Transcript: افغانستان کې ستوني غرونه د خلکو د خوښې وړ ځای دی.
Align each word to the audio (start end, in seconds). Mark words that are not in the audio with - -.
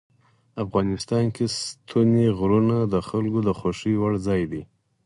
افغانستان 0.63 1.23
کې 1.35 1.45
ستوني 1.59 2.25
غرونه 2.39 2.77
د 2.93 2.95
خلکو 3.07 3.39
د 3.47 3.49
خوښې 3.59 3.93
وړ 4.01 4.13
ځای 4.27 4.41
دی. 4.51 4.61